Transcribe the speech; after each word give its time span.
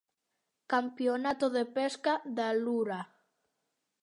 Campionato 0.73 1.47
de 1.57 1.63
pesca 1.77 2.13
da 2.37 2.49
lura. 2.63 2.99